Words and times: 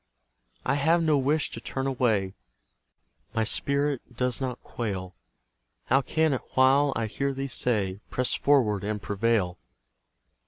I 0.65 0.73
have 0.81 1.03
no 1.03 1.15
wish 1.19 1.51
to 1.51 1.61
turn 1.61 1.85
away; 1.85 2.33
My 3.35 3.43
spirit 3.43 4.17
does 4.17 4.41
not 4.41 4.63
quail, 4.63 5.15
How 5.85 6.01
can 6.01 6.33
it 6.33 6.41
while 6.55 6.91
I 6.95 7.05
hear 7.05 7.35
thee 7.35 7.47
say, 7.47 7.99
"Press 8.09 8.33
forward 8.33 8.83
and 8.83 8.99
prevail!" 8.99 9.59